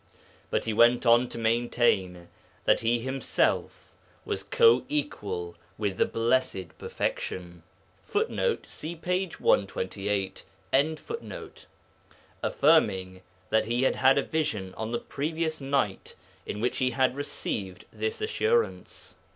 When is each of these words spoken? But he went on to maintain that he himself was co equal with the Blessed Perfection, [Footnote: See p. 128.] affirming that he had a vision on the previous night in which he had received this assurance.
But 0.49 0.65
he 0.65 0.73
went 0.73 1.05
on 1.05 1.29
to 1.29 1.37
maintain 1.37 2.27
that 2.65 2.79
he 2.79 2.97
himself 2.97 3.91
was 4.25 4.41
co 4.41 4.83
equal 4.89 5.55
with 5.77 5.97
the 5.97 6.07
Blessed 6.07 6.75
Perfection, 6.79 7.61
[Footnote: 8.03 8.65
See 8.65 8.95
p. 8.95 9.27
128.] 9.27 10.43
affirming 12.41 13.21
that 13.51 13.65
he 13.65 13.83
had 13.83 14.17
a 14.17 14.23
vision 14.23 14.73
on 14.73 14.91
the 14.91 14.97
previous 14.97 15.61
night 15.61 16.15
in 16.47 16.59
which 16.59 16.79
he 16.79 16.89
had 16.89 17.15
received 17.15 17.85
this 17.93 18.21
assurance. 18.21 19.13